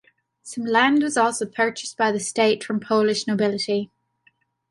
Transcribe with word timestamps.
Some 0.41 0.63
land 0.65 1.03
was 1.03 1.15
also 1.15 1.45
purchased 1.45 1.95
by 1.95 2.11
the 2.11 2.19
state 2.19 2.63
from 2.63 2.79
Polish 2.79 3.27
nobility. 3.27 3.91